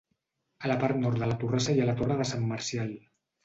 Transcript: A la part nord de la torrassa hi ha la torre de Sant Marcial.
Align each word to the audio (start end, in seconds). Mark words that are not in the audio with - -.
A 0.65 0.71
la 0.71 0.77
part 0.83 0.99
nord 1.03 1.21
de 1.25 1.29
la 1.33 1.37
torrassa 1.45 1.77
hi 1.77 1.85
ha 1.85 1.87
la 1.93 1.97
torre 2.03 2.21
de 2.23 2.29
Sant 2.33 2.51
Marcial. 2.57 2.93